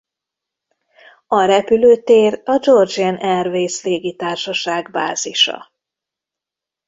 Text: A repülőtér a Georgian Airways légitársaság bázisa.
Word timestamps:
A 1.27 1.43
repülőtér 1.45 2.41
a 2.45 2.59
Georgian 2.59 3.15
Airways 3.15 3.83
légitársaság 3.83 4.91
bázisa. 4.91 5.71